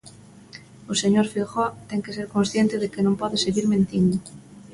[0.91, 4.17] O señor Feijóo ten que ser consciente de que non pode seguir mentindo.